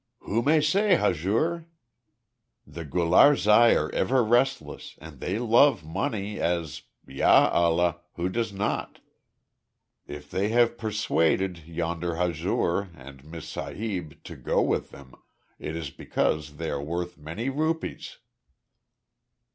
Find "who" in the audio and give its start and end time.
0.21-0.41, 8.15-8.27